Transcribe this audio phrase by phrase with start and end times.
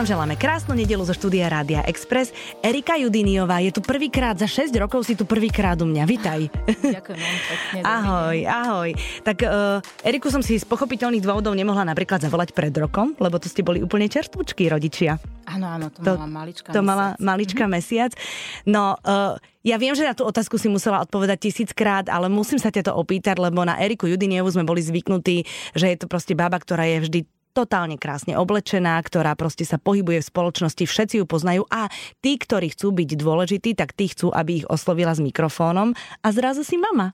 [0.00, 2.32] vám želáme krásnu nedelu zo štúdia Rádia Express.
[2.64, 6.08] Erika Judiniová je tu prvýkrát, za 6 rokov si tu prvýkrát u mňa.
[6.08, 6.40] Vitaj.
[6.96, 7.78] Ďakujem pekne.
[7.84, 8.90] Ahoj, ahoj.
[9.20, 13.52] Tak uh, Eriku som si z pochopiteľných dôvodov nemohla napríklad zavolať pred rokom, lebo to
[13.52, 15.20] ste boli úplne čerstvučky rodičia.
[15.44, 16.88] Áno, áno, to, to mala malička To mesiac.
[16.88, 17.76] mala malička mm-hmm.
[17.84, 18.12] mesiac.
[18.64, 22.72] No, uh, ja viem, že na tú otázku si musela odpovedať tisíckrát, ale musím sa
[22.72, 25.44] ťa to opýtať, lebo na Eriku Judinievu sme boli zvyknutí,
[25.76, 27.20] že je to proste baba, ktorá je vždy
[27.52, 31.90] totálne krásne oblečená, ktorá proste sa pohybuje v spoločnosti, všetci ju poznajú a
[32.22, 36.62] tí, ktorí chcú byť dôležití, tak tí chcú, aby ich oslovila s mikrofónom a zrazu
[36.62, 37.12] si mama.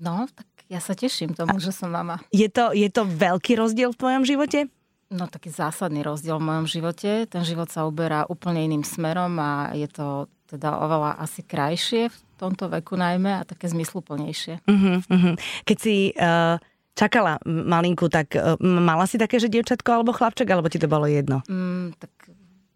[0.00, 2.22] No, tak ja sa teším tomu, a že som mama.
[2.32, 4.70] Je to, je to veľký rozdiel v tvojom živote?
[5.10, 7.26] No taký zásadný rozdiel v mojom živote.
[7.26, 12.18] Ten život sa uberá úplne iným smerom a je to teda oveľa asi krajšie v
[12.38, 14.62] tomto veku najmä a také zmysluplnejšie.
[14.66, 15.34] Uh-huh, uh-huh.
[15.66, 16.62] Keď si uh,
[16.94, 21.06] čakala malinku, tak e, mala si také, že dievčatko alebo chlapček, alebo ti to bolo
[21.08, 21.40] jedno?
[21.48, 22.12] Mm, tak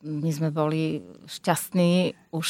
[0.05, 2.49] my sme boli šťastní už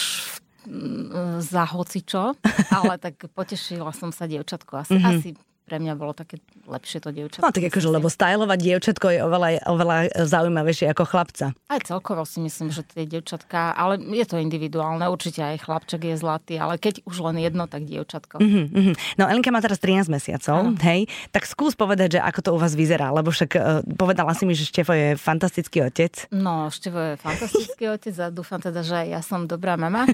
[1.38, 2.34] za hocičo,
[2.76, 4.80] ale tak potešila som sa dievčatko.
[4.80, 5.10] Asi, mm-hmm.
[5.12, 5.28] asi
[5.64, 7.44] pre mňa bolo také lepšie to dievčatko.
[7.44, 9.96] No tak akože, lebo stylovať dievčatko je oveľa, oveľa
[10.28, 11.56] zaujímavejšie ako chlapca.
[11.72, 16.16] Aj celkovo si myslím, že tie dievčatka, ale je to individuálne, určite aj chlapček je
[16.20, 18.44] zlatý, ale keď už len jedno, tak dievčatko.
[18.44, 18.94] Mm-hmm, mm-hmm.
[19.16, 20.76] No Elinka má teraz 13 mesiacov, ano.
[20.84, 24.44] hej, tak skús povedať, že ako to u vás vyzerá, lebo však uh, povedala si
[24.44, 26.28] mi, že Štefo je fantastický otec.
[26.28, 30.04] No, Štefo je fantastický otec a dúfam teda, že ja som dobrá mama.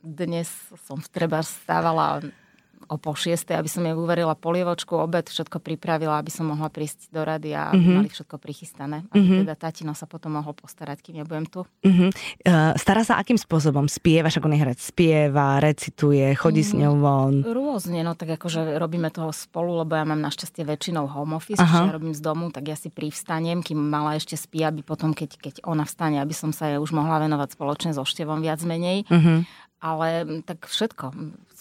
[0.00, 0.48] Dnes
[0.86, 2.24] som treba stávala
[2.88, 7.12] o pol šiestej, aby som jej uverila polievočku, obed, všetko pripravila, aby som mohla prísť
[7.12, 7.94] do rady a mm-hmm.
[8.00, 9.04] mali všetko prichystané.
[9.12, 9.40] Aby mm-hmm.
[9.44, 11.66] teda tatino sa potom mohol postarať, kým nebudem tu.
[11.84, 12.10] Mm-hmm.
[12.46, 13.90] Uh, stará sa akým spôsobom?
[13.90, 14.80] Spievaš, ako nehrať?
[14.80, 17.34] Spieva, recituje, chodí mm, s ňou von?
[17.44, 21.86] Rôzne, no tak akože robíme toho spolu, lebo ja mám našťastie väčšinou home office, čiže
[21.90, 25.36] ja robím z domu, tak ja si privstanem, kým mala ešte spí, aby potom, keď,
[25.36, 29.04] keď ona vstane, aby som sa jej už mohla venovať spoločne so števom viac menej.
[29.10, 31.16] Mm-hmm ale tak všetko.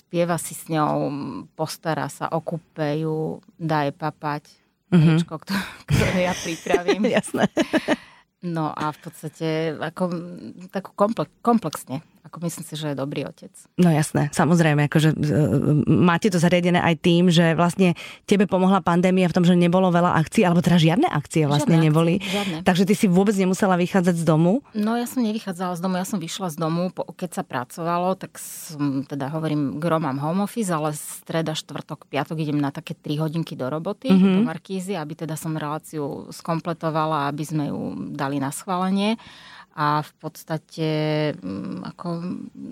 [0.09, 1.05] Spieva si s ňou,
[1.53, 4.49] postará sa, okupe ju, dá jej papať,
[4.89, 5.21] mm-hmm.
[5.93, 7.05] ktoré ja pripravím.
[7.13, 7.45] Jasné.
[8.41, 10.09] No a v podstate ako,
[10.73, 10.89] tak
[11.45, 13.49] komplexne ako myslím si, že je dobrý otec.
[13.81, 15.17] No jasné, samozrejme, akože e,
[15.89, 17.97] máte to zariadené aj tým, že vlastne
[18.29, 21.87] tebe pomohla pandémia v tom, že nebolo veľa akcií, alebo teda žiadne akcie vlastne žiadne
[21.89, 22.13] neboli.
[22.21, 22.57] Akcie, žiadne.
[22.61, 24.61] Takže ty si vôbec nemusela vychádzať z domu?
[24.77, 28.37] No ja som nevychádzala z domu, ja som vyšla z domu, keď sa pracovalo, tak
[28.37, 33.17] som, teda hovorím, gro mám home office, ale streda, štvrtok, piatok idem na také 3
[33.25, 34.35] hodinky do roboty, mm-hmm.
[34.37, 39.17] do Markízy, aby teda som reláciu skompletovala, aby sme ju dali na schválenie
[39.75, 40.89] a v podstate
[41.37, 42.07] mm, ako,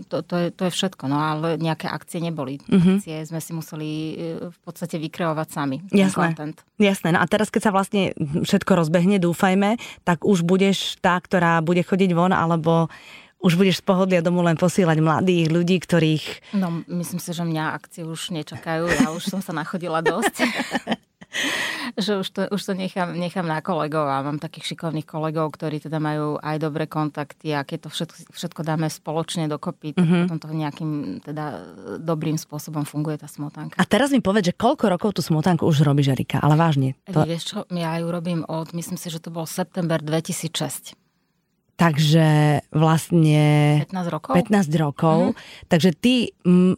[0.09, 1.03] to, to, je, to je všetko.
[1.07, 2.59] No ale nejaké akcie neboli.
[2.65, 2.95] Mm-hmm.
[2.99, 4.13] Akcie sme si museli e,
[4.49, 5.77] v podstate vykreovať sami.
[5.93, 6.35] Jasné.
[6.81, 7.09] Jasné.
[7.13, 11.85] No a teraz, keď sa vlastne všetko rozbehne, dúfajme, tak už budeš tá, ktorá bude
[11.85, 12.91] chodiť von, alebo
[13.37, 16.57] už budeš z pohodlia domu len posílať mladých ľudí, ktorých...
[16.57, 18.89] No, myslím si, že mňa akcie už nečakajú.
[18.89, 20.35] Ja už som sa nachodila dosť.
[22.05, 25.81] že už to, už to nechám, nechám na kolegov a mám takých šikovných kolegov, ktorí
[25.81, 30.23] teda majú aj dobré kontakty a keď to všetko, všetko dáme spoločne dokopy, tak mm-hmm.
[30.27, 30.91] potom to nejakým
[31.23, 31.45] teda
[32.01, 33.77] dobrým spôsobom funguje tá smotanka.
[33.79, 36.97] A teraz mi povedz, že koľko rokov tú smotanku už robíš, Erika, ale vážne.
[37.09, 37.25] To...
[37.25, 40.97] Vieš čo, ja ju robím od, myslím si, že to bol september 2006.
[41.77, 42.25] Takže
[42.73, 43.45] vlastne...
[43.85, 44.33] 15 rokov.
[44.33, 45.17] 15 rokov.
[45.37, 45.69] Mm-hmm.
[45.69, 46.73] Takže ty m-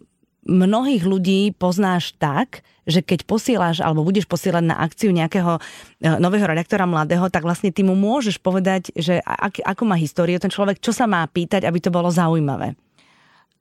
[0.49, 5.61] mnohých ľudí poznáš tak, že keď posieláš alebo budeš posielať na akciu nejakého
[6.01, 10.41] e, nového redaktora mladého, tak vlastne ty mu môžeš povedať, že ak, ako má históriu
[10.41, 12.73] ten človek, čo sa má pýtať, aby to bolo zaujímavé.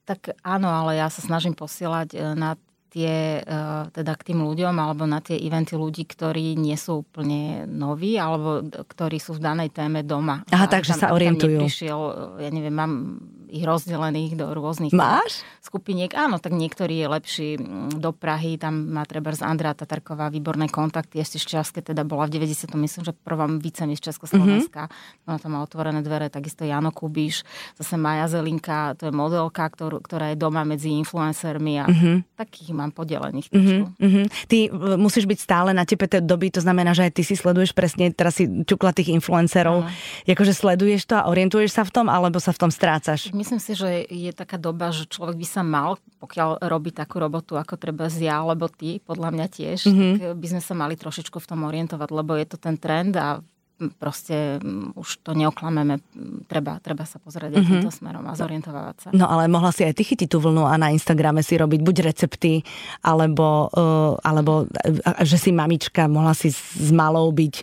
[0.09, 2.57] Tak áno, ale ja sa snažím posielať e, na
[2.89, 3.63] tie, e,
[3.93, 8.65] teda k tým ľuďom alebo na tie eventy ľudí, ktorí nie sú úplne noví alebo
[8.65, 10.43] ktorí sú v danej téme doma.
[10.49, 11.61] Aha, takže sa orientujú.
[11.61, 12.01] Prišiel,
[12.41, 12.93] ja neviem, mám
[13.49, 15.41] ich rozdelených do rôznych Máš?
[15.65, 16.13] skupiniek.
[16.13, 17.49] Áno, tak niektorý je lepší
[17.97, 22.41] do Prahy, tam má treba z Andrea Tatarková výborné kontakty, ešte šťastke teda bola v
[22.41, 22.73] 90.
[22.77, 24.89] myslím, že prvom vicemi z Československa.
[24.89, 25.29] Mm-hmm.
[25.29, 27.45] Ona tam má otvorené dvere, takisto Jano Kubíš,
[27.77, 32.17] zase Maja Zelinka, to je modelka, ktorú, ktorá je doma medzi influencermi a mm-hmm.
[32.37, 33.81] takých mám podelených Mm-hmm.
[33.99, 34.27] Mm-hmm.
[34.47, 34.59] Ty
[35.01, 38.13] musíš byť stále na tepe tej doby, to znamená, že aj ty si sleduješ presne,
[38.13, 39.89] teraz si čukla tých influencerov,
[40.29, 43.33] akože sleduješ to a orientuješ sa v tom, alebo sa v tom strácaš?
[43.33, 47.57] Myslím si, že je taká doba, že človek by sa mal, pokiaľ robí takú robotu,
[47.59, 50.13] ako treba ja, alebo ty, podľa mňa tiež, mm-hmm.
[50.19, 53.43] tak by sme sa mali trošičku v tom orientovať, lebo je to ten trend a
[53.99, 54.59] proste
[54.99, 56.03] už to neoklameme,
[56.51, 57.71] treba, treba sa pozrieť mm-hmm.
[57.71, 59.09] týmto smerom a zorientovať sa.
[59.15, 61.97] No ale mohla si aj ty chytiť tú vlnu a na Instagrame si robiť buď
[62.03, 62.67] recepty,
[63.07, 67.55] alebo, uh, alebo uh, že si mamička, mohla si s malou byť.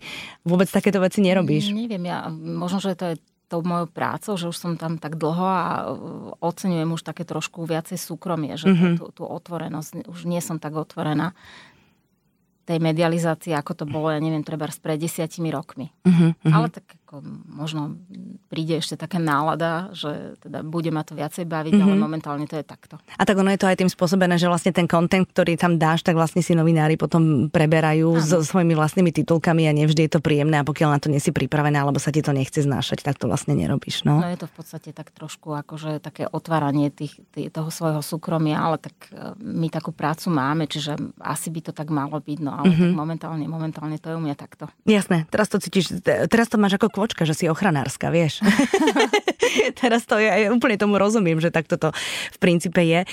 [0.47, 1.75] Vôbec takéto veci nerobíš?
[1.75, 3.15] Neviem, ja, možno, že to je
[3.45, 5.81] tou mojou prácou, že už som tam tak dlho a e,
[6.41, 8.97] oceňujem už také trošku viacej súkromie, že mm-hmm.
[8.97, 11.37] tú, tú otvorenosť, už nie som tak otvorená
[12.65, 15.93] tej medializácii, ako to bolo, ja neviem, treba pred desiatimi rokmi.
[16.01, 16.53] Uh-huh, uh-huh.
[16.53, 18.01] Ale tak ako možno
[18.49, 21.85] príde ešte taká nálada, že teda bude ma to viacej baviť, uh-huh.
[21.85, 22.97] ale momentálne to je takto.
[22.97, 26.01] A tak ono je to aj tým spôsobené, že vlastne ten kontent, ktorý tam dáš,
[26.01, 28.25] tak vlastne si novinári potom preberajú ano.
[28.25, 31.29] so svojimi vlastnými titulkami a nevždy je to príjemné a pokiaľ na to nie si
[31.29, 34.01] pripravená, alebo sa ti to nechce znášať, tak to vlastne nerobíš.
[34.01, 38.01] No, no je to v podstate tak trošku akože také otváranie tých, tých, toho svojho
[38.01, 42.39] súkromia, ale tak e, my takú prácu máme, čiže asi by to tak malo byť.
[42.41, 42.91] No ale mm-hmm.
[42.97, 44.65] momentálne, momentálne to je u mňa takto.
[44.89, 48.39] Jasné, teraz to cítiš, teraz to máš ako kvočka, že si ochranárska, vieš.
[49.81, 51.91] teraz to ja úplne tomu rozumiem, že takto to
[52.31, 53.03] v princípe je.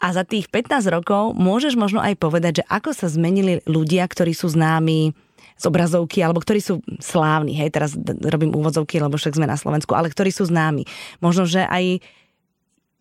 [0.00, 4.32] A za tých 15 rokov môžeš možno aj povedať, že ako sa zmenili ľudia, ktorí
[4.32, 5.12] sú známi
[5.56, 9.96] z obrazovky, alebo ktorí sú slávni, hej, teraz robím úvodzovky, lebo však sme na Slovensku,
[9.96, 10.84] ale ktorí sú známi.
[11.24, 12.04] Možno, že aj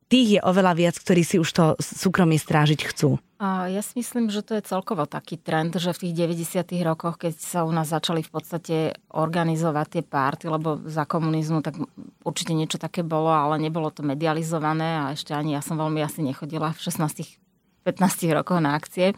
[0.09, 3.17] tých je oveľa viac, ktorí si už to súkromie strážiť chcú.
[3.35, 6.71] A ja si myslím, že to je celkovo taký trend, že v tých 90.
[6.87, 8.75] rokoch, keď sa u nás začali v podstate
[9.11, 11.75] organizovať tie párty, lebo za komunizmu tak
[12.23, 16.23] určite niečo také bolo, ale nebolo to medializované a ešte ani ja som veľmi asi
[16.23, 17.43] nechodila v 16
[17.85, 19.13] 15 rokoch na akcie.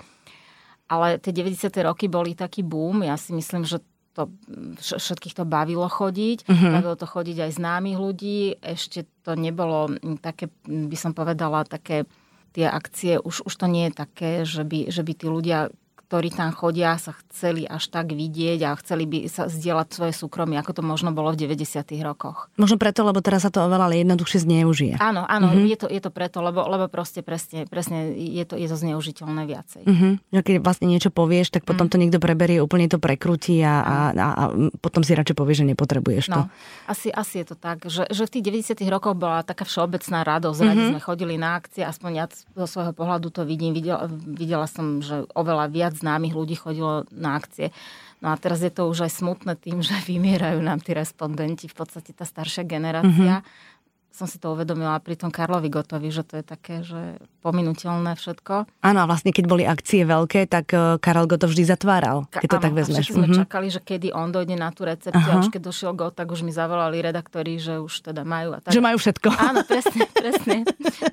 [0.87, 1.71] Ale tie 90.
[1.87, 3.03] roky boli taký boom.
[3.03, 3.79] Ja si myslím, že
[4.17, 4.33] to,
[4.81, 6.49] všetkých to bavilo chodiť.
[6.49, 6.73] Uh-huh.
[6.73, 8.57] Bavilo to chodiť aj známych ľudí.
[8.57, 12.09] Ešte to nebolo také, by som povedala, také
[12.57, 15.69] tie akcie, už, už to nie je také, že by, že by tí ľudia
[16.07, 20.55] ktorí tam chodia, sa chceli až tak vidieť a chceli by sa zdieľať svoje súkromie,
[20.55, 21.83] ako to možno bolo v 90.
[21.99, 22.47] rokoch.
[22.55, 24.93] Možno preto, lebo teraz sa to oveľa jednoduchšie zneužije.
[25.03, 25.67] Áno, áno, mm-hmm.
[25.67, 29.43] je, to, je to preto, lebo, lebo proste presne, presne je, to, je to zneužiteľné
[29.43, 29.83] viacej.
[29.83, 30.11] Mm-hmm.
[30.31, 31.91] Keď vlastne niečo povieš, tak potom mm.
[31.91, 34.43] to niekto preberie, úplne to prekrutí a, a, a, a
[34.79, 36.39] potom si radšej povieš, že nepotrebuješ to.
[36.39, 36.47] No,
[36.87, 38.79] asi, asi je to tak, že, že v tých 90.
[38.87, 40.89] rokoch bola taká všeobecná radosť, mm-hmm.
[40.95, 45.27] sme chodili na akcie, aspoň ja zo svojho pohľadu to vidím, videla, videla som, že
[45.35, 47.73] oveľa viac známych ľudí chodilo na akcie.
[48.21, 51.75] No a teraz je to už aj smutné tým, že vymierajú nám tí respondenti, v
[51.77, 53.41] podstate tá staršia generácia.
[53.41, 53.75] Mm-hmm
[54.17, 58.65] som si to uvedomila pri tom Karlovi Gotovi, že to je také, že pominuteľné všetko.
[58.81, 62.57] Áno, a vlastne keď boli akcie veľké, tak e, Karol Gotov vždy zatváral, keď to
[62.57, 63.05] áno, tak vezmeš.
[63.05, 63.41] A sme mm-hmm.
[63.45, 65.37] čakali, že kedy on dojde na tú recepciu Aha.
[65.37, 68.57] a už keď došiel Got, tak už mi zavolali redaktori, že už teda majú.
[68.57, 68.73] A tak.
[68.73, 69.27] Že majú všetko.
[69.53, 70.55] Áno, presne, presne,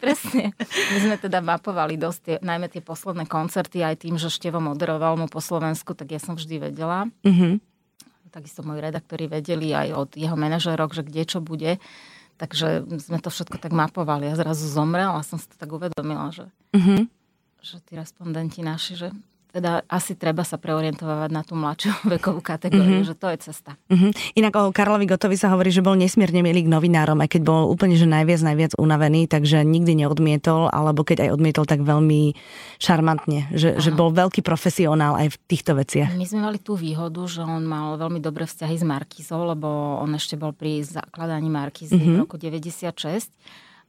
[0.01, 0.45] presne.
[0.65, 5.21] My sme teda mapovali dosť, tie, najmä tie posledné koncerty aj tým, že Števo moderoval
[5.21, 7.05] mu po Slovensku, tak ja som vždy vedela.
[7.21, 7.77] Mm-hmm.
[8.33, 11.79] Takisto moji redaktori vedeli aj od jeho manažérok, že kde čo bude.
[12.35, 16.35] Takže sme to všetko tak mapovali a zrazu zomrel a som si to tak uvedomila,
[16.35, 17.01] že, mm-hmm.
[17.63, 19.09] že tí respondenti naši, že
[19.55, 23.11] teda asi treba sa preorientovať na tú mladšiu vekovú kategóriu, mm-hmm.
[23.11, 23.79] že to je cesta.
[23.87, 24.11] Mm-hmm.
[24.43, 27.71] Inak o Karlovi Gotovi sa hovorí, že bol nesmierne milý k novinárom, aj keď bol
[27.71, 32.35] úplne že najviac, najviac unavený, takže nikdy neodmietol, alebo keď aj odmietol, tak veľmi
[32.83, 36.11] šarmantne, že, že bol veľký profesionál aj v týchto veciach.
[36.19, 40.11] My sme mali tú výhodu, že on mal veľmi dobré vzťahy s Markizou, lebo on
[40.19, 42.15] ešte bol pri zakladaní Markizy mm-hmm.
[42.19, 43.31] v roku 96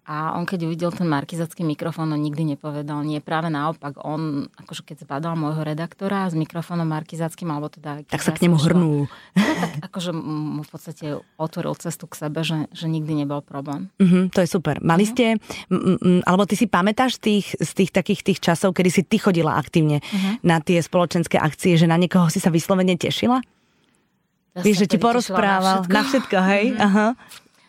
[0.06, 3.18] a on keď uvidel ten markizacký mikrofón, on nikdy nepovedal nie.
[3.26, 8.06] Práve naopak, on, akože keď zbadal môjho redaktora s mikrofónom markizackým, alebo teda...
[8.06, 9.10] Tak sa k nemu hrnul.
[9.10, 9.42] No,
[9.74, 11.06] tak akože mu v podstate
[11.42, 13.90] otvoril cestu k sebe, že, že nikdy nebol problém.
[13.98, 14.78] Uh-huh, to je super.
[14.86, 15.18] Mali uh-huh.
[15.18, 15.26] ste,
[15.74, 19.18] m, m, alebo ty si pamätáš tých, z tých takých tých časov, kedy si ty
[19.18, 20.38] chodila aktívne uh-huh.
[20.46, 23.42] na tie spoločenské akcie, že na niekoho si sa vyslovene tešila?
[24.54, 26.66] Ja Vieš, že ti porozprával na všetko, na všetko hej?
[26.78, 26.86] Uh-huh.
[26.86, 27.08] Aha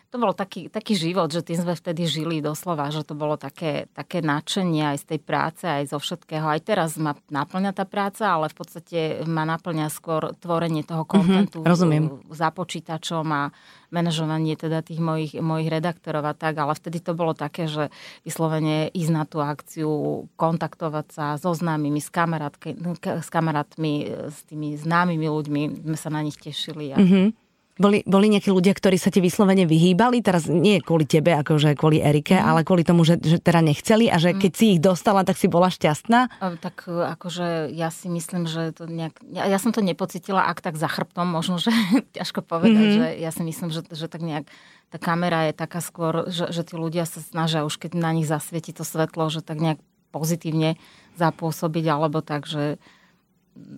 [0.07, 3.91] to bol taký, taký život, že tým sme vtedy žili doslova, že to bolo také,
[3.91, 6.47] také nadšenie aj z tej práce, aj zo všetkého.
[6.47, 11.11] Aj teraz ma naplňa tá práca, ale v podstate ma naplňa skôr tvorenie toho mhm,
[11.11, 12.03] kontentu mm-hmm, rozumiem.
[12.31, 13.51] za počítačom a
[13.91, 17.91] manažovanie teda tých mojich, mojich redaktorov a tak, ale vtedy to bolo také, že
[18.23, 23.93] vyslovene ísť na tú akciu, kontaktovať sa so známymi, s, s kamarátmi,
[24.31, 26.95] s tými známymi ľuďmi, sme sa na nich tešili.
[26.95, 26.99] A...
[26.99, 27.46] Mm-hmm.
[27.77, 30.25] Boli, boli nejakí ľudia, ktorí sa ti vyslovene vyhýbali?
[30.25, 32.43] Teraz nie kvôli tebe, akože kvôli Erike, mm.
[32.43, 34.37] ale kvôli tomu, že, že teda nechceli a že mm.
[34.41, 36.41] keď si ich dostala, tak si bola šťastná?
[36.61, 39.13] Tak e, akože ja si myslím, že to nejak...
[39.29, 41.69] Ja, ja som to nepocitila, ak tak za chrbtom, možno, že
[42.17, 42.95] ťažko povedať, mm.
[42.97, 44.49] že ja si myslím, že, že tak nejak
[44.89, 48.25] tá kamera je taká skôr, že, že tí ľudia sa snažia už keď na nich
[48.25, 49.79] zasvieti to svetlo, že tak nejak
[50.15, 50.79] pozitívne
[51.19, 52.79] zapôsobiť, alebo tak, že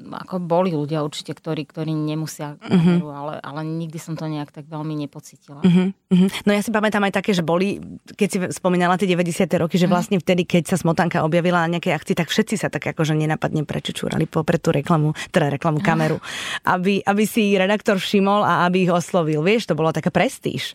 [0.10, 3.20] ako boli ľudia určite, ktorí, ktorí nemusia kameru, uh-huh.
[3.20, 5.62] ale, ale nikdy som to nejak tak veľmi nepocitila.
[5.62, 5.94] Uh-huh.
[5.94, 6.30] Uh-huh.
[6.44, 7.78] No ja si pamätám aj také, že boli,
[8.18, 9.46] keď si spomínala tie 90.
[9.62, 12.90] roky, že vlastne vtedy, keď sa Smotanka objavila na nejakej akcii, tak všetci sa tak
[12.90, 16.18] akože nenapadne prečučúrali pre tú reklamu, teda reklamu kameru,
[16.74, 19.46] aby, aby si redaktor všimol a aby ich oslovil.
[19.46, 20.74] Vieš, to bolo taká prestíž.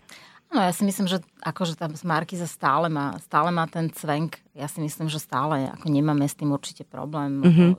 [0.55, 4.39] No ja si myslím, že akože tá Markiza stále má, stále má ten cvenk.
[4.55, 7.43] Ja si myslím, že stále ako nemáme s tým určite problém.
[7.43, 7.71] Mm-hmm.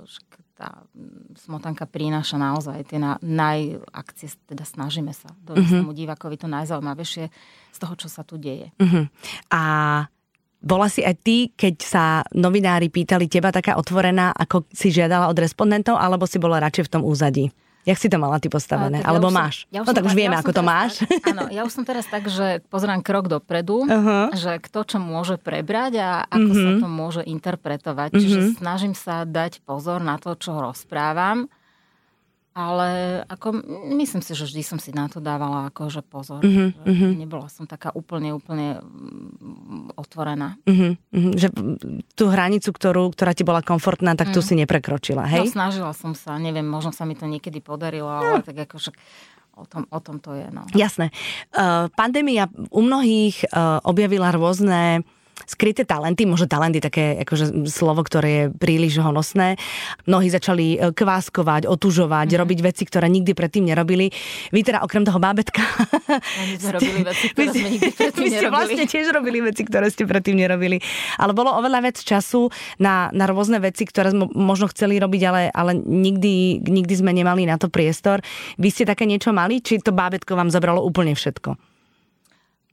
[0.55, 0.87] Tá
[1.35, 5.81] smotanka prináša naozaj tie na, najakcie, teda snažíme sa dojsť mm-hmm.
[5.83, 7.27] tomu divákovi to najzaujímavejšie
[7.75, 8.71] z toho, čo sa tu deje.
[8.79, 9.05] Mm-hmm.
[9.51, 9.61] A
[10.65, 15.37] bola si aj ty, keď sa novinári pýtali teba taká otvorená, ako si žiadala od
[15.37, 17.51] respondentov, alebo si bola radšej v tom úzadí?
[17.85, 19.05] Jak si to mala ty postavené?
[19.05, 19.55] A, Alebo ja máš?
[19.69, 20.91] Som, ja no tak už vieme, ja ako to máš.
[21.05, 24.33] Tak, áno, ja už som teraz tak, že pozerám krok dopredu, uh-huh.
[24.33, 26.65] že kto čo môže prebrať a ako uh-huh.
[26.65, 28.09] sa to môže interpretovať.
[28.09, 28.21] Uh-huh.
[28.25, 31.45] Čiže snažím sa dať pozor na to, čo rozprávam
[32.55, 33.51] ale ako,
[33.99, 36.39] myslím si, že vždy som si na to dávala akože pozor.
[36.39, 37.11] Uh-huh, uh-huh.
[37.11, 40.55] Nebola som taká úplne, úplne mm, otvorená.
[40.63, 41.33] Uh-huh, uh-huh.
[41.35, 41.51] Že
[42.15, 44.55] tú hranicu, ktorú, ktorá ti bola komfortná, tak tu uh-huh.
[44.55, 45.43] si neprekročila, hej?
[45.43, 48.95] No snažila som sa, neviem, možno sa mi to niekedy podarilo, ale tak ako však
[49.59, 50.47] o tom, o tom to je.
[50.51, 50.63] No.
[50.71, 51.11] Jasné.
[51.51, 55.03] Uh, pandémia u mnohých uh, objavila rôzne
[55.43, 59.59] skryté talenty, možno talenty také akože slovo, ktoré je príliš honosné.
[60.07, 62.41] Mnohí začali e, kváskovať, otužovať, mm-hmm.
[62.41, 64.09] robiť veci, ktoré nikdy predtým nerobili.
[64.55, 65.61] Vy teda okrem toho bábetka...
[66.15, 69.91] My sme robili veci, ktoré sme nikdy predtým Vy ste vlastne tiež robili veci, ktoré
[69.91, 70.79] ste predtým nerobili.
[71.19, 72.47] Ale bolo oveľa vec času
[72.79, 77.43] na, na rôzne veci, ktoré sme možno chceli robiť, ale, ale nikdy, nikdy sme nemali
[77.43, 78.23] na to priestor.
[78.55, 79.59] Vy ste také niečo mali?
[79.59, 81.74] Či to bábetko vám zabralo úplne všetko?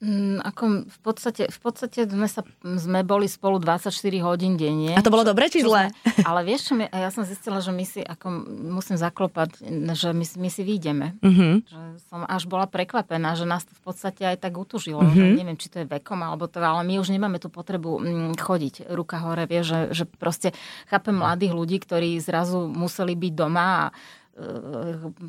[0.02, 3.94] Mm, ako v podstate, v podstate sme, sa, sme boli spolu 24
[4.26, 4.98] hodín denne.
[4.98, 5.94] A to bolo dobre či zle?
[6.26, 8.26] Ale vieš čo, ja som zistila, že my si, ako
[8.66, 9.62] musím zaklopať,
[9.94, 11.22] že my, my si vyjdeme.
[11.22, 11.62] Uh-huh.
[11.62, 11.80] Že
[12.10, 15.06] som až bola prekvapená, že nás to v podstate aj tak utužilo.
[15.06, 15.14] Uh-huh.
[15.14, 18.42] Že neviem, či to je vekom, alebo to, ale my už nemáme tú potrebu mm,
[18.42, 20.50] chodiť ruka hore, vieš, že, že proste
[20.90, 23.94] chápem mladých ľudí, ktorí zrazu museli byť doma a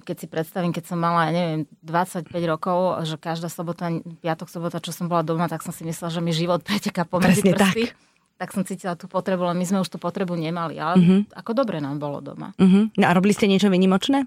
[0.08, 3.92] keď si predstavím, keď som mala, neviem, 25 rokov, že každá sobota,
[4.24, 7.44] piatok, sobota, čo som bola doma, tak som si myslela, že mi život preteká pomedzi
[7.44, 7.84] Presne prsty.
[7.92, 7.96] Tak.
[8.40, 10.80] tak som cítila tú potrebu, ale my sme už tú potrebu nemali.
[10.80, 11.22] Ale uh-huh.
[11.36, 12.56] ako dobre nám bolo doma.
[12.56, 12.88] Uh-huh.
[12.96, 14.24] No a robili ste niečo vynimočné?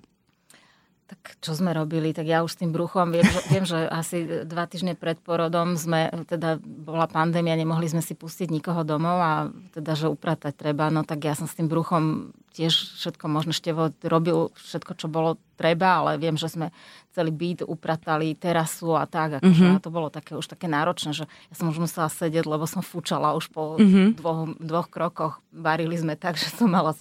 [1.06, 2.10] Tak čo sme robili?
[2.10, 5.78] Tak ja už s tým bruchom viem, že, viem, že asi dva týždne pred porodom
[5.78, 9.32] sme, teda bola pandémia, nemohli sme si pustiť nikoho domov a
[9.70, 10.90] teda, že upratať treba.
[10.90, 15.38] No tak ja som s tým bruchom tiež všetko možno števo robil všetko, čo bolo
[15.54, 16.74] treba, ale viem, že sme
[17.14, 19.38] celý byt upratali, terasu a tak.
[19.38, 19.78] Akože mm-hmm.
[19.78, 22.82] A to bolo také už také náročné, že ja som už musela sedieť, lebo som
[22.82, 24.18] fúčala už po mm-hmm.
[24.18, 25.38] dvoch, dvoch krokoch.
[25.54, 26.98] Varili sme tak, že som mala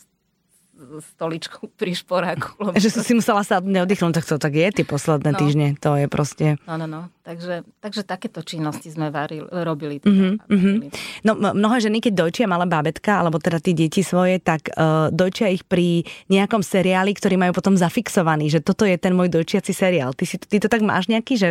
[1.15, 2.55] stoličku pri šporáku.
[2.59, 2.75] Lebo...
[2.75, 5.39] Že si musela sa neoddychnúť, tak to tak je tie posledné no.
[5.39, 6.45] týždne, to je proste...
[6.67, 7.01] No, no, no.
[7.25, 9.97] Takže, takže takéto činnosti sme varili, robili.
[9.97, 10.77] Teda, mm-hmm.
[10.77, 10.87] varili.
[11.25, 15.49] No mnohé ženy, keď dojčia malé bábetka, alebo teda tí deti svoje, tak uh, dojčia
[15.49, 20.13] ich pri nejakom seriáli, ktorý majú potom zafixovaný, že toto je ten môj dojčiaci seriál.
[20.13, 21.49] Ty, si, ty to tak máš nejaký, že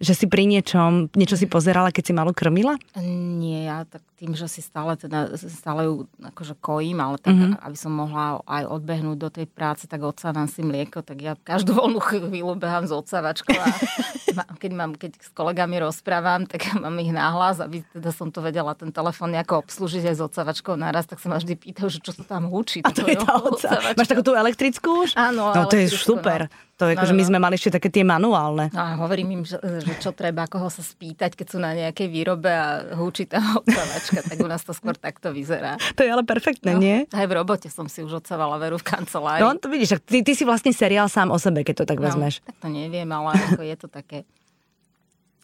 [0.00, 2.80] že si pri niečom, niečo si pozerala, keď si malú krmila?
[3.04, 7.60] Nie, ja tak tým, že si stále, teda, stále ju akože kojím, ale tak, mm-hmm.
[7.60, 11.76] aby som mohla aj odbehnúť do tej práce, tak odsávam si mlieko, tak ja každú
[11.76, 13.68] voľnú chvíľu behám s odsávačkou a
[14.60, 18.72] keď, mám, keď s kolegami rozprávam, tak mám ich náhlas, aby teda som to vedela
[18.72, 22.12] ten telefón nejako obslúžiť aj s odsávačkou naraz, tak sa ma vždy pýtajú, že čo
[22.16, 22.80] sa tam húči.
[22.84, 24.00] A to je tá odsávačka.
[24.00, 25.16] Máš takú tú elektrickú už?
[25.16, 25.52] Áno.
[25.52, 26.48] No to je super.
[26.48, 26.69] No.
[26.80, 28.72] To je, no, že my sme mali ešte také tie manuálne.
[28.72, 32.08] No a hovorím im, že, že čo treba, koho sa spýtať, keď sú na nejakej
[32.08, 35.76] výrobe a húči tá odsavačka, tak u nás to skôr takto vyzerá.
[35.92, 37.04] To je ale perfektné, no, nie?
[37.12, 39.44] Aj v robote som si už odsávala veru v kancelárii.
[39.44, 42.08] No to vidíš, ty, ty si vlastne seriál sám o sebe, keď to tak no,
[42.08, 42.40] vezmeš.
[42.48, 44.24] Tak to neviem, ale ako je to také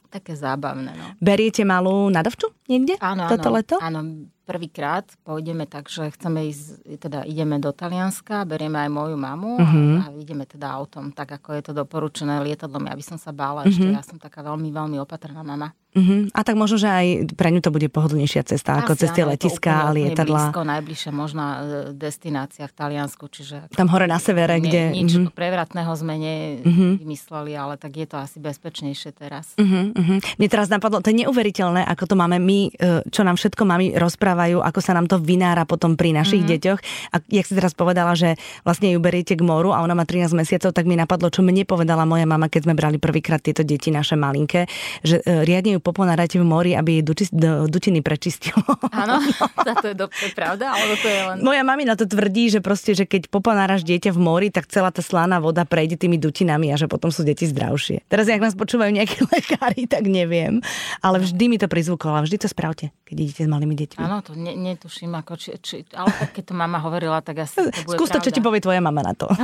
[0.06, 0.96] také zábavné.
[0.96, 1.06] No.
[1.20, 3.76] Beriete malú nadovču niekde áno, toto áno, leto?
[3.82, 4.00] Áno,
[4.46, 10.06] prvýkrát pôjdeme tak, že chceme ísť, teda ideme do Talianska, berieme aj moju mamu uh-huh.
[10.06, 12.86] a, a ideme teda autom, tak ako je to doporučené lietadlom.
[12.86, 13.74] Ja by som sa bála uh-huh.
[13.74, 15.74] ešte, ja som taká veľmi, veľmi opatrná mama.
[15.96, 16.28] Uh-huh.
[16.36, 19.24] A tak možno, že aj pre ňu to bude pohodlnejšia cesta, Asi, ako cez tie
[19.24, 20.52] letiská a lietadla.
[20.52, 21.60] Blízko, najbližšia možná e,
[21.96, 23.72] destinácia v Taliansku, čiže...
[23.72, 24.80] Tam hore na severe, nie, kde...
[24.92, 25.32] Nič uh-huh.
[25.32, 27.64] prevratného sme nevymysleli, uh-huh.
[27.64, 29.56] ale tak je to asi bezpečnejšie teraz.
[29.56, 30.20] Uh-huh.
[30.20, 33.96] Mne teraz napadlo, to je neuveriteľné, ako to máme my, e, čo nám všetko mami
[33.96, 36.60] rozprávať rozprávajú, ako sa nám to vynára potom pri našich mm-hmm.
[36.60, 36.80] deťoch.
[37.12, 38.36] A jak si teraz povedala, že
[38.68, 41.64] vlastne ju beriete k moru a ona má 13 mesiacov, tak mi napadlo, čo mne
[41.64, 44.68] povedala moja mama, keď sme brali prvýkrát tieto deti naše malinké,
[45.00, 47.24] že e, riadne ju poponárate v mori, aby jej duči,
[47.66, 48.60] dutiny prečistilo.
[48.92, 49.24] Áno,
[49.82, 51.36] to je, do, to je pravda, alebo to je len...
[51.40, 55.00] Moja mamina to tvrdí, že proste, že keď poponáraš dieťa v mori, tak celá tá
[55.00, 58.04] slaná voda prejde tými dutinami a že potom sú deti zdravšie.
[58.12, 60.60] Teraz, ak nás počúvajú nejakí lekári, tak neviem.
[61.00, 62.26] Ale vždy mi to prizvukovalo.
[62.26, 64.02] Vždy to spravte, keď idete s malými deťmi.
[64.02, 67.70] Áno, to ne, netuším, ako či, či, ale keď to mama hovorila, tak asi to
[67.86, 69.30] bude Skús to, čo ti povie tvoja mama na to.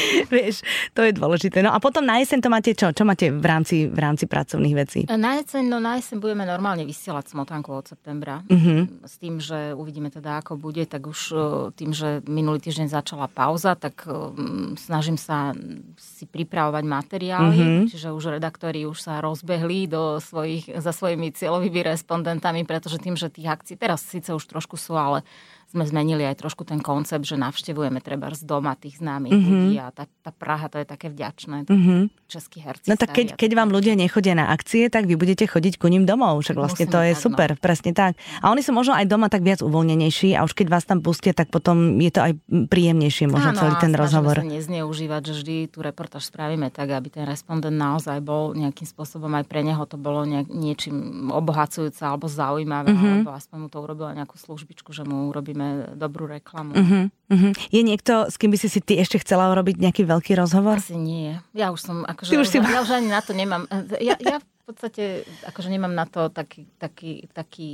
[0.34, 0.62] Vieš,
[0.92, 1.62] to je dôležité.
[1.62, 2.92] No a potom na jeseň to máte čo?
[2.92, 5.00] Čo máte v rámci, v rámci pracovných vecí?
[5.08, 8.42] Na jeseň, no na jeseň budeme normálne vysielať smotanku od septembra.
[8.46, 8.86] Uh-huh.
[9.04, 11.36] S tým, že uvidíme teda, ako bude, tak už e,
[11.74, 15.52] tým, že minulý týždeň začala pauza, tak um, snažím sa
[15.98, 17.84] si pripravovať materiály, uh-huh.
[17.90, 23.32] čiže už redaktori už sa rozbehli do svojich, za svojimi cieľovými respondentami, pretože tým, že
[23.32, 25.26] tých akcií teraz síce už trošku sú, ale
[25.66, 29.50] sme zmenili aj trošku ten koncept, že navštevujeme treba z doma tých známych mm-hmm.
[29.50, 31.66] ľudí a tá, tá Praha to je také vďačné.
[31.66, 32.00] Mm-hmm.
[32.30, 32.86] Českí herci.
[32.86, 36.06] No tak keď, keď vám ľudia nechodia na akcie, tak vy budete chodiť ku ním
[36.06, 36.44] domov.
[36.44, 37.58] Však vlastne to je tak, super, no.
[37.58, 38.14] presne tak.
[38.44, 41.34] A oni sú možno aj doma tak viac uvoľnenejší a už keď vás tam pustia,
[41.34, 44.38] tak potom je to aj príjemnejšie možno Áno, celý ten rozhovor.
[44.38, 49.32] Sa nezneužívať, že vždy tú reportáž spravíme tak, aby ten respondent naozaj bol nejakým spôsobom
[49.34, 53.12] aj pre neho to bolo nejak, niečím obohacujúce alebo zaujímavé, mm-hmm.
[53.26, 56.74] alebo aspoň mu to urobila nejakú službičku, že mu urobíme robíme dobrú reklamu.
[56.74, 57.52] Uh-huh.
[57.70, 60.80] Je niekto, s kým by si si ty ešte chcela urobiť nejaký veľký rozhovor?
[60.80, 61.36] Asi nie.
[61.52, 62.58] Ja už som, akože, už si...
[62.58, 63.68] ja už ani na to nemám.
[64.00, 67.68] Ja, ja v podstate, akože nemám na to taký, taký, taký...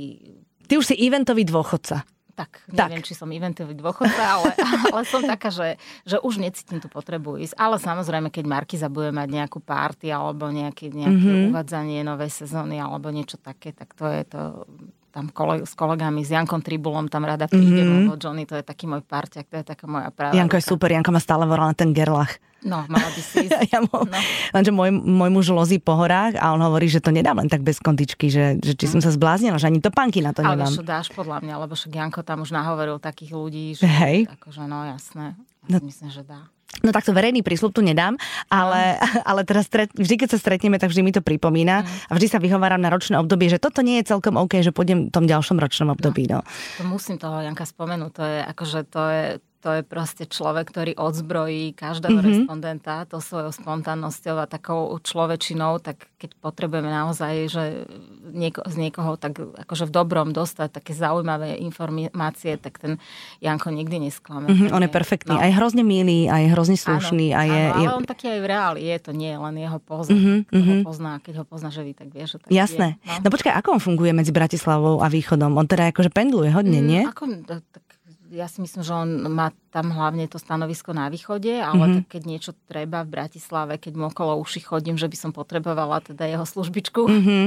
[0.67, 2.05] Ty už si eventový dôchodca.
[2.33, 3.05] Tak, neviem, tak.
[3.05, 4.57] či som eventový dôchodca, ale,
[4.93, 7.53] ale som taká, že, že už necítim tú potrebu ísť.
[7.61, 11.49] Ale samozrejme, keď Markiza bude mať nejakú party alebo nejaké, nejaké mm-hmm.
[11.53, 14.65] uvádzanie novej sezóny alebo niečo také, tak to je to
[15.13, 18.01] tam kole, s kolegami, s Jankom Tribulom tam rada prídem, mm-hmm.
[18.09, 20.33] lebo Johnny to je taký môj parťak, to je taká moja práva.
[20.33, 22.41] Janko je super, Janko ma stále volal na ten gerlach.
[22.65, 23.69] No, mala by si ísť.
[23.69, 24.19] ja mo- no.
[24.55, 27.61] Lenže môj, môj muž lozí po horách a on hovorí, že to nedám len tak
[27.61, 28.91] bez kondičky, že, že či mm.
[28.97, 30.73] som sa zbláznila, že ani to panky na to Ale nemám.
[30.73, 34.31] Ale dáš podľa mňa, lebo však Janko tam už nahovoril takých ľudí, že Hej.
[34.33, 35.37] akože no jasné.
[35.69, 36.52] Ja no, myslím, že dá.
[36.81, 38.17] No takto verejný prísľub tu nedám,
[38.49, 39.21] ale, mm.
[39.29, 42.09] ale teraz stret, vždy, keď sa stretneme, tak vždy mi to pripomína mm.
[42.09, 45.07] a vždy sa vyhováram na ročné obdobie, že toto nie je celkom OK, že pôjdem
[45.07, 46.25] v tom ďalšom ročnom období.
[46.25, 46.41] No.
[46.41, 46.81] no.
[46.81, 49.25] To musím toho Janka spomenúť, to je akože to je,
[49.63, 52.35] to je proste človek, ktorý odzbrojí každého mm-hmm.
[52.43, 57.63] respondenta to svojou spontánnosťou a takou človečinou, tak keď potrebujeme naozaj, že
[58.35, 62.99] nieko, z niekoho tak akože v dobrom dostať také zaujímavé informácie, tak ten
[63.39, 64.51] Janko nikdy nesklame.
[64.51, 65.39] Mm-hmm, on je perfektný, no.
[65.39, 67.31] aj hrozne milý, aj hrozne slušný.
[67.31, 67.95] Áno, a je, áno, ale je...
[67.95, 70.19] on taký aj v reáli je, to nie je len jeho poznať.
[70.19, 70.67] Mm-hmm, Kto mm-hmm.
[70.67, 70.83] ho mhm.
[70.83, 72.99] pozná, keď ho pozná živý, tak vie, že tak Jasné.
[72.99, 73.23] Je, no.
[73.23, 75.55] no počkaj, ako on funguje medzi Bratislavou a Východom?
[75.55, 77.01] On teda akože pendluje hodne, mm, nie?
[77.07, 77.92] Ako, tak
[78.33, 81.95] ja si myslím, že on má tam hlavne to stanovisko na východe, ale mm-hmm.
[82.01, 86.01] tak keď niečo treba v Bratislave, keď mu okolo uši chodím, že by som potrebovala
[86.01, 87.45] teda jeho službičku, mm-hmm.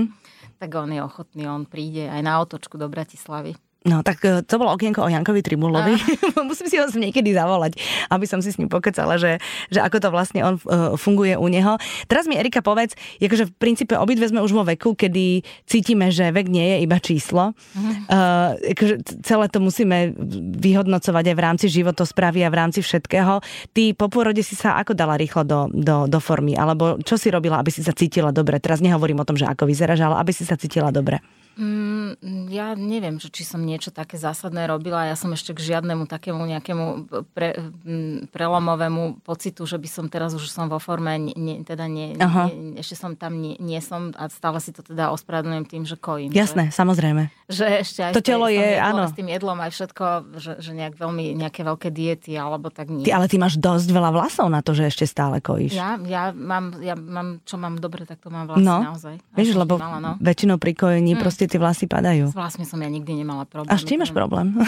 [0.63, 3.59] tak on je ochotný, on príde aj na otočku do Bratislavy.
[3.87, 5.95] No, tak e, to bolo okienko o Jankovi Tribulovi.
[6.51, 7.79] Musím si ho niekedy zavolať,
[8.11, 9.39] aby som si s ním pokecala, že,
[9.71, 11.79] že ako to vlastne on uh, funguje u neho.
[12.11, 16.35] Teraz mi Erika povedz, akože v princípe obidve sme už vo veku, kedy cítime, že
[16.35, 17.55] vek nie je iba číslo.
[17.55, 17.95] Uh-huh.
[18.11, 20.19] Uh, akože celé to musíme
[20.59, 23.39] vyhodnocovať aj v rámci životosprávy a v rámci všetkého.
[23.71, 26.59] Ty po pôrode si sa ako dala rýchlo do, do, do formy?
[26.59, 28.59] Alebo čo si robila, aby si sa cítila dobre?
[28.59, 31.23] Teraz nehovorím o tom, že ako vyzeráš, ale aby si sa cítila dobre.
[31.57, 35.09] Mm, ja neviem, že či som niečo také zásadné robila.
[35.09, 36.85] Ja som ešte k žiadnemu takému nejakému
[37.33, 42.13] pre, mm, prelomovému pocitu, že by som teraz už som vo forme, nie, teda nie,
[42.13, 45.97] nie, ešte som tam nie, nie som a stále si to teda ospravedlňujem tým, že
[45.97, 46.29] kojím.
[46.37, 47.33] Jasné, že, samozrejme.
[47.49, 49.03] Že ešte aj to telo je, jedlom, áno.
[49.09, 50.05] S tým jedlom aj všetko,
[50.37, 53.09] že, že nejak veľmi, nejaké veľké diety alebo tak nie.
[53.09, 55.73] Ty, ale ty máš dosť veľa vlasov na to, že ešte stále kojíš.
[55.73, 58.77] Ja, ja, mám, ja mám, čo mám dobre, tak to mám vlasy no.
[58.93, 59.17] naozaj.
[59.33, 60.13] Vieš, lebo mala, no.
[60.21, 61.21] väčšinou pri kojení mm.
[61.25, 62.31] proste tie vlasy padajú.
[62.31, 63.73] S vlasmi som ja nikdy nemala problém.
[63.73, 64.55] Až ty máš problém.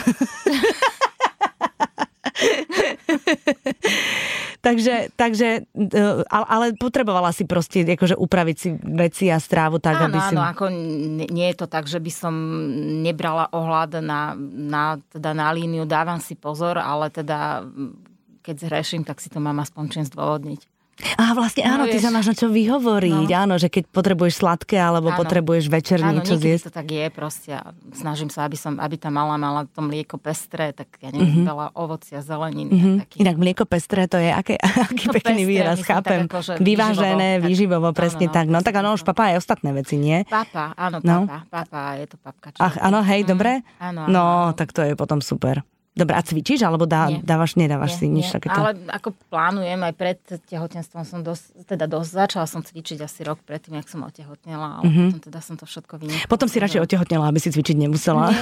[4.66, 9.98] takže, takže e, ale, ale potrebovala si proste akože upraviť si veci a strávu tak,
[9.98, 10.34] áno, aby si...
[10.34, 10.64] Áno, ako
[11.28, 12.34] nie je to tak, že by som
[13.02, 17.66] nebrala ohľad na, na, teda na líniu, dávam si pozor, ale teda
[18.42, 20.77] keď zhreším, tak si to mám aspoň čím zdôvodniť.
[21.14, 23.38] A vlastne áno, no, ty sa máš na čo vyhovoriť, no.
[23.38, 25.18] áno, že keď potrebuješ sladké alebo áno.
[25.22, 26.70] potrebuješ večer áno, niečo zjesť.
[26.70, 27.54] to tak je proste.
[27.94, 31.50] Snažím sa, aby, som, aby tá mala mala to mlieko pestré, tak ja neviem, mm-hmm.
[31.54, 32.70] veľa ovocia, zeleniny.
[32.74, 32.96] Mm-hmm.
[33.06, 33.16] Taký...
[33.22, 34.58] Inak mlieko pestré to je aké,
[34.90, 36.20] aký no, pekný pestré, výraz, chápem.
[36.26, 38.46] Tak, akože Vyvážené, výživovo, výživovo presne áno, no, tak.
[38.50, 40.26] No tak áno, už papa aj ostatné veci, nie?
[40.26, 41.30] Papa, áno, no.
[41.30, 42.48] papa, papa, je to papka.
[42.58, 43.62] Ach, áno, hej, mm, dobre?
[43.78, 44.10] Áno, áno.
[44.10, 44.26] No,
[44.58, 45.62] tak to je potom super.
[45.98, 47.18] Dobre, a cvičíš, alebo dá, nie.
[47.26, 48.34] dávaš, nedávaš nie, si nič nie.
[48.38, 48.54] takéto?
[48.54, 53.42] Ale ako plánujem, aj pred tehotenstvom som dosť, teda dosť, začala som cvičiť asi rok
[53.42, 55.10] predtým, jak som otehotnela, ale mm-hmm.
[55.10, 56.30] potom teda som to všetko vynechala.
[56.30, 58.30] Potom si radšej otehotnela, aby si cvičiť nemusela.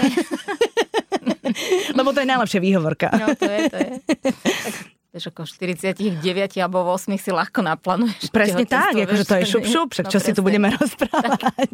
[1.96, 3.08] Lebo to je najlepšia výhovorka.
[3.16, 3.90] No, to je, to je.
[4.04, 4.72] Tak,
[5.16, 8.28] vieš, ako 49 alebo 8 si ľahko naplánuješ.
[8.36, 10.28] Presne tak, akože to je šup šup, však no, čo presne.
[10.28, 11.72] si tu budeme rozprávať.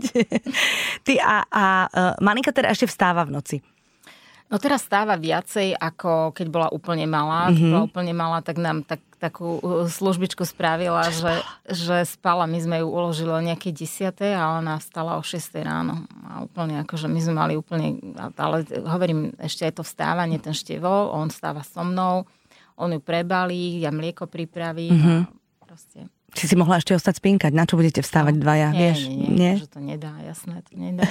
[1.02, 3.56] Ty a, a uh, malinka teda ešte vstáva v noci.
[4.52, 7.48] No teraz stáva viacej, ako keď bola úplne malá.
[7.48, 7.56] Mm-hmm.
[7.56, 11.40] Keď bola úplne malá, tak nám tak, takú uh, službičku spravila, že,
[11.72, 12.44] že spala.
[12.44, 16.04] My sme ju uložili o nejakej desiatej a ona vstala o 6 ráno.
[16.28, 17.96] A úplne akože my sme mali úplne,
[18.36, 22.28] ale hovorím, ešte aj to vstávanie, ten števol, on stáva so mnou,
[22.76, 25.20] on ju prebalí, ja mlieko pripravím mm-hmm.
[25.32, 27.52] a proste či si mohla ešte ostať spinkať?
[27.52, 28.68] Na čo budete vstávať no, dvaja?
[28.72, 28.98] Nie, vieš?
[29.08, 29.52] nie, nie, nie?
[29.60, 31.04] Že to nedá, jasné, to nedá.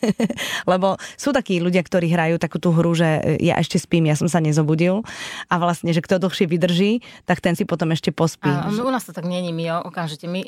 [0.70, 4.30] Lebo sú takí ľudia, ktorí hrajú takú tú hru, že ja ešte spím, ja som
[4.30, 5.02] sa nezobudil
[5.50, 8.46] a vlastne, že kto dlhšie vydrží, tak ten si potom ešte pospí.
[8.46, 10.40] A, u nás to tak není, my okamžite, my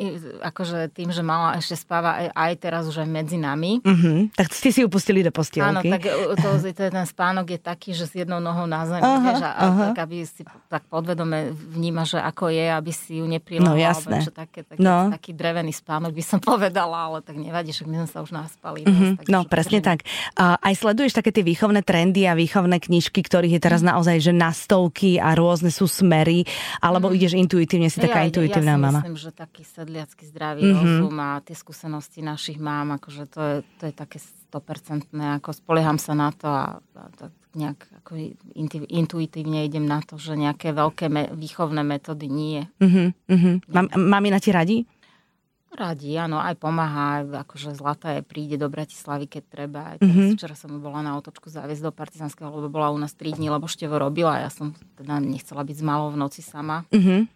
[0.42, 3.82] akože tým, že mala ešte spáva aj, aj teraz už aj medzi nami.
[3.82, 4.30] Uh-huh.
[4.38, 5.66] Tak ste si ju pustili do postielky.
[5.66, 6.02] Áno, tak
[6.38, 9.50] to, to, ten spánok je taký, že s jednou nohou na zemi, uh-huh, vieš, a,
[9.50, 9.86] uh-huh.
[9.90, 13.74] tak aby si tak podvedome vníma, že ako je, aby si ju neprilala.
[13.74, 14.20] No, jasné.
[14.20, 15.08] Alebo také, také, no.
[15.08, 18.84] taký drevený spánok by som povedala, ale tak nevadí, že my sme sa už naspali.
[18.84, 19.10] Mm-hmm.
[19.24, 20.04] Dosť, no, presne tak.
[20.36, 23.88] A aj sleduješ také tie výchovné trendy a výchovné knižky, ktorých je teraz mm.
[23.96, 26.44] naozaj, že na stovky a rôzne sú smery,
[26.84, 27.14] alebo mm.
[27.16, 29.00] ideš intuitívne, si taká ja, intuitívna ja si mama.
[29.00, 30.84] myslím, že taký sedliacký zdravý mm-hmm.
[30.84, 34.18] rozum a tie skúsenosti našich mám, akože to je, to je také
[34.52, 35.10] 100%
[35.42, 38.12] ako spolieham sa na to a, a tak nejak ako
[38.92, 42.68] intuitívne idem na to, že nejaké veľké me- výchovné metódy nie.
[42.78, 43.64] Uh-huh, uh-huh.
[43.72, 44.84] Mám, mami na ti radi?
[45.76, 49.80] Radi, áno, aj pomáha, akože zlata je, príde do Bratislavy, keď treba.
[49.92, 50.32] Aj teraz, uh-huh.
[50.32, 53.68] Včera som bola na otočku záviesť do Partizanského, lebo bola u nás 3 dní, lebo
[53.68, 56.88] števo robila ja som teda nechcela byť s malou v noci sama.
[56.88, 57.28] Uh-huh.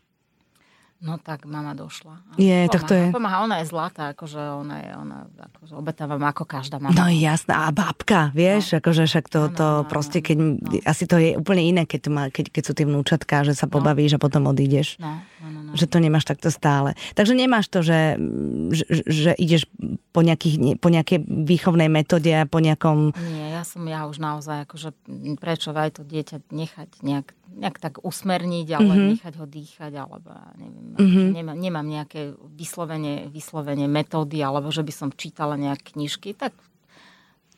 [1.00, 2.20] No tak mama došla.
[2.36, 3.04] Je, pomáha, tak to je.
[3.08, 5.18] Pomáha, ona je zlatá, akože ona je, ona
[5.56, 6.92] akože obetávam ako každá mama.
[6.92, 8.84] No jasná, a babka, vieš, no.
[8.84, 10.60] akože však to, to no, proste, keď, no.
[10.84, 13.80] asi to je úplne iné, keď, má, keď, keď sú tie vnúčatka, že sa no.
[13.80, 14.16] pobavíš no.
[14.20, 15.00] a potom odídeš.
[15.00, 15.72] No, no, no, no.
[15.72, 16.92] Že to nemáš takto stále.
[17.16, 18.20] Takže nemáš to, že,
[18.68, 19.72] že, že ideš
[20.12, 23.16] po, nejakých, po nejakej výchovnej metóde a po nejakom...
[23.16, 24.96] Nie, ja som ja už naozaj, akože
[25.36, 29.10] prečo aj to dieťa nechať nejak nejak tak usmerniť, ale mm-hmm.
[29.12, 31.28] nechať ho dýchať, alebo neviem, mm-hmm.
[31.34, 36.54] nemám, nemám nejaké vyslovenie, vyslovenie metódy, alebo že by som čítala nejak knižky, tak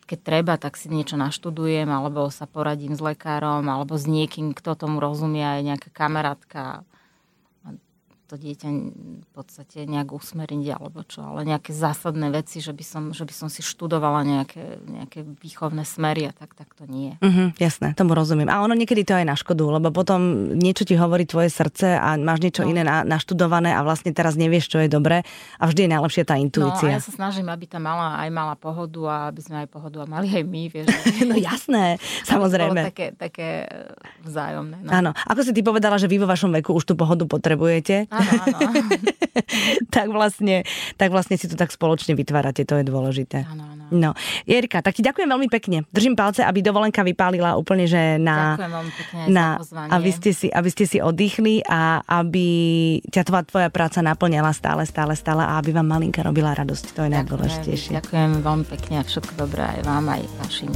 [0.09, 4.75] keď treba, tak si niečo naštudujem, alebo sa poradím s lekárom, alebo s niekým, kto
[4.75, 6.83] tomu rozumie, aj nejaká kamarátka
[8.33, 8.69] to dieťa
[9.21, 13.35] v podstate nejak usmeriť alebo čo, ale nejaké zásadné veci, že by som, že by
[13.37, 17.13] som si študovala nejaké, nejaké výchovné smery a tak, tak to nie.
[17.21, 18.49] Uh-huh, jasné, tomu rozumiem.
[18.49, 22.17] A ono niekedy to aj na škodu, lebo potom niečo ti hovorí tvoje srdce a
[22.17, 22.73] máš niečo no.
[22.73, 25.29] iné na, naštudované a vlastne teraz nevieš, čo je dobré
[25.61, 26.89] a vždy je najlepšia tá intuícia.
[26.89, 30.01] No ja sa snažím, aby tá mala aj mala pohodu a aby sme aj pohodu
[30.01, 30.89] a mali aj my, vieš.
[31.29, 32.81] no jasné, samozrejme.
[32.89, 33.69] také, také
[34.25, 34.89] vzájomné.
[34.89, 34.89] No.
[34.89, 38.09] Áno, ako si ty povedala, že vy vo vašom veku už tú pohodu potrebujete.
[38.09, 38.59] Áno, áno.
[39.97, 40.63] tak, vlastne,
[40.97, 43.45] tak vlastne si to tak spoločne vytvárate, to je dôležité.
[43.47, 43.83] Áno, áno.
[43.93, 44.11] No,
[44.49, 45.85] Jerika, tak ti ďakujem veľmi pekne.
[45.93, 48.57] Držím palce, aby dovolenka vypálila úplne, že na...
[48.57, 49.47] Ďakujem veľmi pekne na,
[49.93, 52.47] aby ste, si, aby ste si oddychli a aby
[53.05, 56.97] ťa tvoja, tvoja práca naplňala stále, stále, stále a aby vám malinka robila radosť.
[56.97, 58.01] To je najdôležitejšie.
[58.01, 60.73] Ďakujem veľmi pekne a všetko dobré aj vám, aj vašim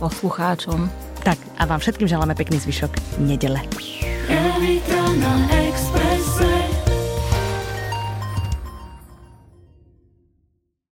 [0.00, 0.88] poslucháčom.
[1.20, 3.60] Tak a vám všetkým želáme pekný zvyšok nedele.
[4.30, 4.80] Every